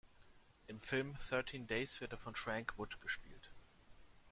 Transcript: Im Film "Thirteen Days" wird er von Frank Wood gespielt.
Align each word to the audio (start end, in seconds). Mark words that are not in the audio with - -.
Im 0.65 0.79
Film 0.79 1.13
"Thirteen 1.19 1.67
Days" 1.67 2.01
wird 2.01 2.13
er 2.13 2.17
von 2.17 2.33
Frank 2.33 2.73
Wood 2.79 2.99
gespielt. 3.01 3.51